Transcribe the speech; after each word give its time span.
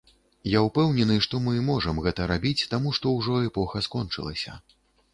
Я 0.51 0.61
ўпэўнены, 0.67 1.17
што 1.25 1.41
мы 1.49 1.53
можам 1.69 2.03
гэта 2.07 2.29
рабіць 2.33 2.67
таму, 2.75 2.97
што 3.01 3.15
ўжо 3.21 3.39
эпоха 3.53 3.87
скончылася. 3.91 4.61